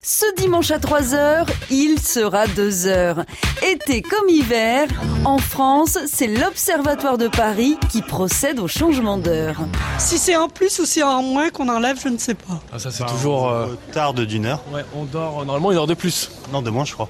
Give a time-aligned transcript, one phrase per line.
[0.00, 3.24] Ce dimanche à 3h, il sera 2h.
[3.66, 4.86] Été comme hiver,
[5.24, 9.56] en France, c'est l'Observatoire de Paris qui procède au changement d'heure.
[9.98, 12.60] Si c'est en plus ou si c'est en moins qu'on enlève, je ne sais pas.
[12.72, 13.48] Ah, ça c'est toujours...
[13.48, 14.62] euh, Tarde d'une heure.
[14.72, 16.30] Ouais, on dort, euh, normalement une heure de plus.
[16.52, 17.08] Non, de moins, je crois.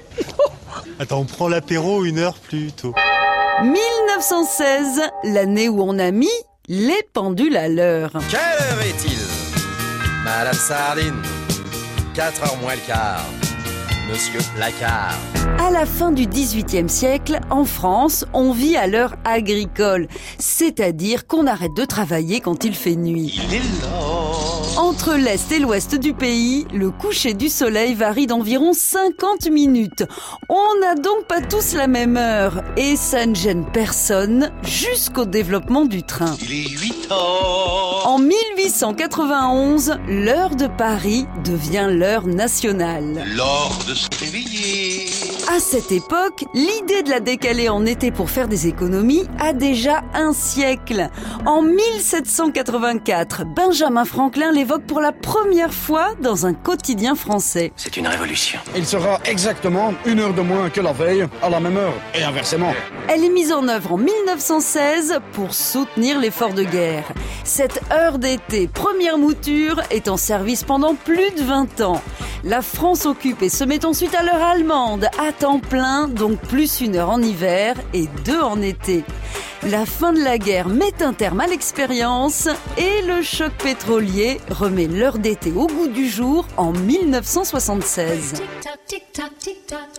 [0.99, 2.95] Attends, on prend l'apéro une heure plus tôt.
[3.61, 6.27] 1916, l'année où on a mis
[6.67, 8.11] les pendules à l'heure.
[8.29, 9.17] Quelle heure est-il?
[10.23, 11.21] Madame Sardine
[12.13, 13.25] 4 heures moins le quart.
[14.09, 15.15] Monsieur Placard.
[15.59, 20.07] À la fin du XVIIIe siècle, en France, on vit à l'heure agricole,
[20.39, 23.39] c'est-à-dire qu'on arrête de travailler quand il fait nuit.
[23.47, 28.73] Il est là Entre l'Est et l'Ouest du pays, le coucher du soleil varie d'environ
[28.73, 30.03] 50 minutes.
[30.49, 35.85] On n'a donc pas tous la même heure et ça ne gêne personne jusqu'au développement
[35.85, 36.35] du train.
[36.41, 38.17] Il est 8 heures En
[38.69, 43.23] 1891, l'heure de Paris devient l'heure nationale.
[43.35, 45.07] L'or de se réveiller
[45.51, 50.03] À cette époque, l'idée de la décaler en été pour faire des économies a déjà
[50.13, 51.09] un siècle.
[51.47, 57.73] En 1784, Benjamin Franklin l'évoque pour la première fois dans un quotidien français.
[57.75, 58.59] C'est une révolution.
[58.75, 62.21] Il sera exactement une heure de moins que la veille, à la même heure, et
[62.21, 62.73] inversement.
[63.07, 67.11] Elle est mise en œuvre en 1916 pour soutenir l'effort de guerre.
[67.43, 72.01] Cette heure d'été, première mouture, est en service pendant plus de 20 ans.
[72.43, 76.81] La France occupe et se met ensuite à l'heure allemande, à temps plein, donc plus
[76.81, 79.03] une heure en hiver et deux en été.
[79.67, 84.87] La fin de la guerre met un terme à l'expérience et le choc pétrolier remet
[84.87, 88.41] l'heure d'été au goût du jour en 1976.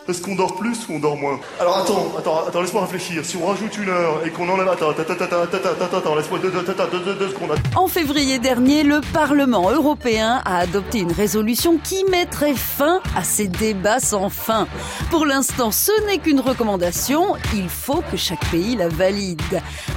[0.09, 1.39] Est-ce qu'on dort plus ou on dort moins?
[1.61, 3.25] Alors attends, attends, attends, laisse-moi réfléchir.
[3.25, 4.67] Si on rajoute une heure et qu'on enlève...
[4.67, 7.55] Attends, attends, attends, attends, attends, laisse-moi deux, deux, deux, deux secondes.
[7.77, 13.47] En février dernier, le Parlement européen a adopté une résolution qui mettrait fin à ces
[13.47, 14.67] débats sans fin.
[15.11, 19.41] Pour l'instant, ce n'est qu'une recommandation, il faut que chaque pays la valide.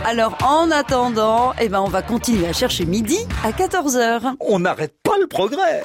[0.06, 4.36] Alors en attendant, eh ben on va continuer à chercher midi à 14h.
[4.40, 5.84] On n'arrête pas le progrès.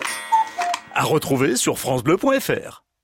[0.95, 2.88] À retrouver sur francebleu.fr.